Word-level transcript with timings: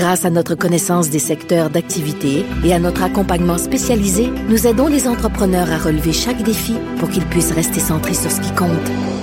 Grâce 0.00 0.24
à 0.24 0.30
notre 0.30 0.54
connaissance 0.54 1.10
des 1.10 1.18
secteurs 1.18 1.68
d'activité 1.68 2.46
et 2.64 2.72
à 2.72 2.78
notre 2.78 3.02
accompagnement 3.02 3.58
spécialisé, 3.58 4.30
nous 4.48 4.66
aidons 4.66 4.86
les 4.86 5.06
entrepreneurs 5.06 5.70
à 5.70 5.76
relever 5.76 6.14
chaque 6.14 6.42
défi 6.42 6.74
pour 6.98 7.10
qu'ils 7.10 7.26
puissent 7.26 7.52
rester 7.52 7.80
centrés 7.80 8.14
sur 8.14 8.30
ce 8.30 8.40
qui 8.40 8.50
compte, 8.54 8.70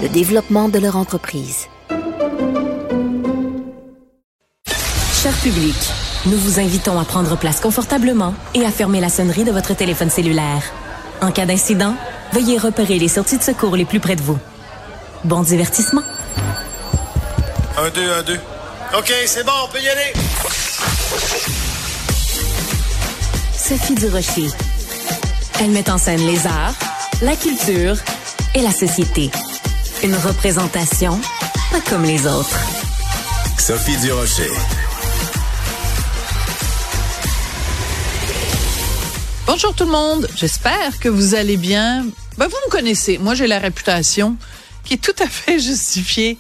le 0.04 0.08
développement 0.08 0.70
de 0.70 0.78
leur 0.78 0.96
entreprise. 0.96 1.66
Cher 5.14 5.34
public, 5.42 5.76
nous 6.28 6.38
vous 6.38 6.60
invitons 6.60 7.00
à 7.00 7.06
prendre 7.06 7.36
place 7.38 7.60
confortablement 7.60 8.36
et 8.54 8.64
à 8.64 8.70
fermer 8.70 9.02
la 9.02 9.10
sonnerie 9.10 9.46
de 9.46 9.52
votre 9.52 9.76
téléphone 9.76 10.12
cellulaire. 10.12 10.62
En 11.24 11.32
cas 11.32 11.48
d'incident, 11.48 11.96
veuillez 12.34 12.60
repérer 12.60 13.00
les 13.00 13.08
sorties 13.08 13.40
de 13.40 13.44
secours 13.44 13.76
les 13.76 13.86
plus 13.86 14.00
près 14.00 14.16
de 14.16 14.22
vous. 14.22 14.38
Bon 15.24 15.42
divertissement. 15.42 16.04
Un, 17.80 17.90
deux, 17.90 18.12
un, 18.12 18.22
deux. 18.22 18.40
OK, 18.96 19.12
c'est 19.26 19.44
bon, 19.44 19.54
on 19.66 19.72
peut 19.72 19.82
y 19.82 19.90
aller. 19.90 20.67
Sophie 23.58 23.96
Durocher. 23.96 24.48
Elle 25.60 25.72
met 25.72 25.90
en 25.90 25.98
scène 25.98 26.26
les 26.26 26.46
arts, 26.48 26.76
la 27.22 27.36
culture 27.36 27.98
et 28.56 28.62
la 28.62 28.72
société. 28.72 29.30
Une 30.04 30.16
représentation 30.16 31.20
pas 31.72 31.82
comme 31.82 32.04
les 32.04 32.26
autres. 32.26 32.58
Sophie 33.60 33.98
Durocher. 33.98 34.50
Bonjour 39.46 39.74
tout 39.74 39.86
le 39.86 39.92
monde, 39.92 40.28
j'espère 40.36 41.00
que 41.00 41.10
vous 41.10 41.36
allez 41.36 41.58
bien. 41.58 42.06
Ben, 42.38 42.48
vous 42.48 42.58
me 42.68 42.72
connaissez, 42.72 43.18
moi 43.18 43.34
j'ai 43.34 43.48
la 43.48 43.60
réputation 43.60 44.38
qui 44.84 44.96
est 44.96 44.98
tout 44.98 45.16
à 45.20 45.28
fait 45.28 45.60
justifiée 45.60 46.38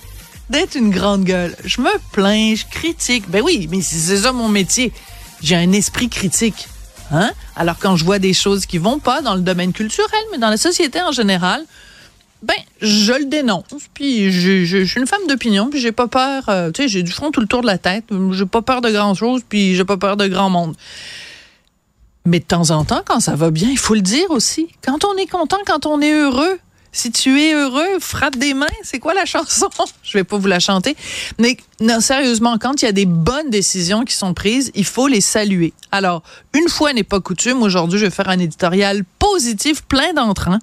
d'être 0.50 0.76
une 0.76 0.90
grande 0.90 1.23
gueule. 1.23 1.56
Je 1.66 1.81
me 1.81 1.92
plains, 2.12 2.56
je 2.56 2.66
critique. 2.66 3.30
Ben 3.30 3.42
oui, 3.44 3.67
mais 3.72 3.81
c'est 3.81 4.17
ça 4.17 4.31
mon 4.31 4.50
métier. 4.50 4.94
J'ai 5.42 5.56
un 5.56 5.72
esprit 5.72 6.09
critique. 6.09 6.67
Hein? 7.12 7.31
Alors 7.56 7.78
quand 7.80 7.95
je 7.95 8.06
vois 8.06 8.20
des 8.20 8.34
choses 8.34 8.66
qui 8.66 8.78
vont 8.78 9.00
pas 9.00 9.22
dans 9.22 9.36
le 9.36 9.42
domaine 9.42 9.72
culturel, 9.73 10.20
mais 10.31 10.38
dans 10.38 10.50
la 10.50 10.58
société 10.58 11.02
en 11.02 11.12
général, 11.12 11.64
ben 12.44 12.56
je 12.81 13.14
le 13.14 13.26
dénonce. 13.26 13.66
Puis 13.94 14.31
je, 14.31 14.84
suis 14.86 15.00
une 15.00 15.08
femme 15.08 15.26
d'opinion, 15.28 15.70
puis 15.70 15.80
j'ai 15.80 15.92
pas 15.92 16.08
peur. 16.08 16.44
Euh, 16.50 16.72
tu 16.72 16.84
sais, 16.84 16.88
j'ai 16.88 17.04
du 17.04 17.11
front 17.11 17.32
tout 17.32 17.42
le 17.42 17.48
tour 17.48 17.61
de 17.61 17.67
la 17.67 17.78
tête. 17.78 18.06
J'ai 18.32 18.45
pas 18.45 18.61
peur 18.61 18.82
de 18.82 18.92
grand 18.92 19.14
chose, 19.14 19.42
puis 19.48 19.76
j'ai 19.76 19.86
pas 19.86 19.98
peur 19.98 20.17
de 20.17 20.28
grand 20.28 20.50
monde. 20.50 20.76
Mais 22.26 22.39
de 22.39 22.45
temps 22.45 22.72
en 22.72 22.84
temps, 22.84 23.04
quand 23.06 23.22
ça 23.22 23.36
va 23.36 23.52
bien, 23.52 23.70
il 23.70 23.78
faut 23.78 23.95
le 23.95 24.02
dire 24.02 24.30
aussi. 24.30 24.67
Quand 24.86 25.06
on 25.06 25.16
est 25.16 25.28
content, 25.28 25.58
quand 25.66 25.86
on 25.86 26.02
est 26.02 26.11
heureux, 26.11 26.59
si 26.92 27.12
tu 27.12 27.42
es 27.42 27.54
heureux, 27.54 28.00
frappe 28.00 28.38
des 28.38 28.54
mains. 28.54 28.66
C'est 28.84 29.00
quoi 29.00 29.14
la 29.14 29.26
chanson? 29.26 29.70
Je 30.04 30.18
vais 30.18 30.24
pas 30.24 30.38
vous 30.38 30.48
la 30.48 30.60
chanter. 30.60 30.96
Mais 31.38 31.58
non, 31.80 32.00
sérieusement, 32.00 32.58
quand 32.58 32.82
il 32.82 32.86
y 32.86 32.88
a 32.88 32.92
des 32.92 33.06
bonnes 33.06 33.50
décisions 33.50 34.04
qui 34.04 34.14
sont 34.14 34.34
prises, 34.34 34.72
il 34.76 34.86
faut 34.86 35.08
les 35.08 35.22
saluer. 35.22 35.74
Alors, 35.92 36.24
une 36.54 36.70
fois 36.70 36.94
n'est 36.94 37.04
pas 37.04 37.20
coutume, 37.20 37.62
aujourd'hui, 37.62 38.00
je 38.00 38.06
vais 38.06 38.12
faire 38.12 38.30
un 38.30 38.40
éditorial 38.40 39.04
positif, 39.20 39.84
plein 39.84 40.14
d'entrain. 40.14 40.60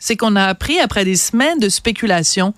C'est 0.00 0.16
qu'on 0.16 0.36
a 0.36 0.44
appris 0.44 0.78
après 0.78 1.04
des 1.04 1.16
semaines 1.16 1.58
de 1.58 1.68
spéculation 1.68 2.54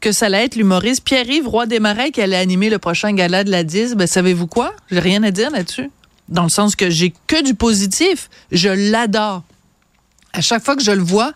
que 0.00 0.10
ça 0.10 0.26
allait 0.26 0.46
être 0.46 0.56
l'humoriste 0.56 1.04
Pierre-Yves 1.04 1.46
Roy 1.46 1.66
Desmarais 1.66 2.10
qui 2.12 2.22
allait 2.22 2.36
animer 2.36 2.70
le 2.70 2.78
prochain 2.78 3.12
gala 3.12 3.44
de 3.44 3.50
la 3.50 3.62
10. 3.62 3.94
Ben, 3.94 4.06
savez-vous 4.06 4.46
quoi? 4.46 4.74
J'ai 4.90 5.00
rien 5.00 5.22
à 5.22 5.30
dire 5.30 5.50
là-dessus 5.50 5.90
dans 6.28 6.42
le 6.42 6.48
sens 6.48 6.76
que 6.76 6.90
j'ai 6.90 7.12
que 7.26 7.42
du 7.42 7.54
positif. 7.54 8.28
Je 8.52 8.68
l'adore. 8.68 9.42
À 10.38 10.40
chaque 10.40 10.64
fois 10.64 10.76
que 10.76 10.84
je 10.84 10.92
le 10.92 11.02
vois, 11.02 11.32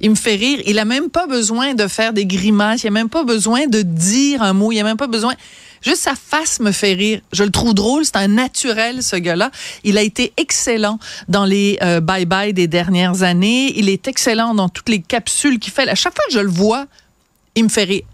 il 0.00 0.08
me 0.08 0.14
fait 0.14 0.34
rire. 0.34 0.60
Il 0.64 0.78
a 0.78 0.86
même 0.86 1.10
pas 1.10 1.26
besoin 1.26 1.74
de 1.74 1.86
faire 1.88 2.14
des 2.14 2.24
grimaces. 2.24 2.84
Il 2.84 2.86
a 2.86 2.90
même 2.90 3.10
pas 3.10 3.22
besoin 3.22 3.66
de 3.66 3.82
dire 3.82 4.40
un 4.40 4.54
mot. 4.54 4.72
Il 4.72 4.80
a 4.80 4.82
même 4.82 4.96
pas 4.96 5.08
besoin. 5.08 5.34
Juste 5.82 5.98
sa 5.98 6.14
face 6.14 6.58
me 6.60 6.72
fait 6.72 6.94
rire. 6.94 7.20
Je 7.34 7.44
le 7.44 7.50
trouve 7.50 7.74
drôle. 7.74 8.06
C'est 8.06 8.16
un 8.16 8.28
naturel, 8.28 9.02
ce 9.02 9.16
gars-là. 9.16 9.50
Il 9.84 9.98
a 9.98 10.02
été 10.02 10.32
excellent 10.38 10.98
dans 11.28 11.44
les 11.44 11.78
euh, 11.82 12.00
bye-bye 12.00 12.54
des 12.54 12.66
dernières 12.66 13.22
années. 13.22 13.78
Il 13.78 13.90
est 13.90 14.08
excellent 14.08 14.54
dans 14.54 14.70
toutes 14.70 14.88
les 14.88 15.02
capsules 15.02 15.58
qu'il 15.58 15.74
fait. 15.74 15.86
À 15.86 15.94
chaque 15.94 16.14
fois 16.14 16.24
que 16.26 16.32
je 16.32 16.40
le 16.40 16.48
vois, 16.48 16.86
il 17.56 17.64
me 17.64 17.68
fait 17.68 17.84
rire. 17.84 18.04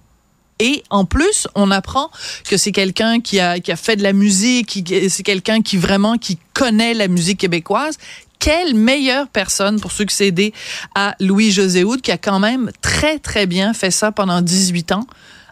Et 0.59 0.82
en 0.91 1.04
plus, 1.04 1.47
on 1.54 1.70
apprend 1.70 2.10
que 2.48 2.56
c'est 2.56 2.72
quelqu'un 2.72 3.20
qui 3.20 3.38
a, 3.38 3.60
qui 3.60 3.70
a 3.70 3.76
fait 3.76 3.94
de 3.94 4.03
la 4.03 4.12
musique, 4.12 4.84
c'est 5.09 5.22
quelqu'un 5.22 5.62
qui 5.62 5.76
vraiment 5.76 6.19
qui 6.19 6.38
connaît 6.53 6.94
la 6.94 7.09
musique 7.09 7.38
québécoise. 7.38 7.97
Quelle 8.42 8.75
meilleure 8.75 9.28
personne 9.28 9.78
pour 9.78 9.92
succéder 9.92 10.53
à 10.97 11.14
Louis-José 11.20 11.84
Houd, 11.84 12.00
qui 12.00 12.10
a 12.10 12.19
quand 12.19 12.41
même 12.41 12.72
très, 12.80 13.20
très 13.20 13.47
bien 13.47 13.72
fait 13.72 13.92
ça 13.92 14.10
pendant 14.10 14.41
18 14.41 14.91
ans. 14.91 15.06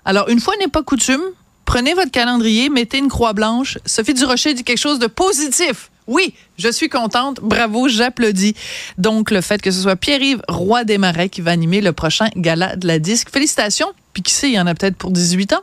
Alors, 0.04 0.28
une 0.28 0.40
fois 0.40 0.54
n'est 0.58 0.66
pas 0.66 0.82
coutume, 0.82 1.22
prenez 1.66 1.94
votre 1.94 2.10
calendrier, 2.10 2.68
mettez 2.68 2.98
une 2.98 3.06
croix 3.06 3.32
blanche. 3.32 3.78
Sophie 3.86 4.12
Durocher 4.12 4.54
dit 4.54 4.64
quelque 4.64 4.80
chose 4.80 4.98
de 4.98 5.06
positif. 5.06 5.92
Oui, 6.08 6.34
je 6.58 6.68
suis 6.68 6.88
contente. 6.88 7.38
Bravo, 7.40 7.86
j'applaudis. 7.86 8.56
Donc, 8.98 9.30
le 9.30 9.40
fait 9.40 9.62
que 9.62 9.70
ce 9.70 9.82
soit 9.82 9.94
Pierre-Yves 9.94 10.42
Roy 10.48 10.82
Desmarais 10.82 11.28
qui 11.28 11.42
va 11.42 11.52
animer 11.52 11.80
le 11.80 11.92
prochain 11.92 12.28
gala 12.34 12.74
de 12.74 12.88
la 12.88 12.98
disque. 12.98 13.30
Félicitations. 13.30 13.92
Puis 14.14 14.24
qui 14.24 14.32
sait, 14.32 14.48
il 14.48 14.54
y 14.54 14.58
en 14.58 14.66
a 14.66 14.74
peut-être 14.74 14.96
pour 14.96 15.12
18 15.12 15.52
ans. 15.52 15.62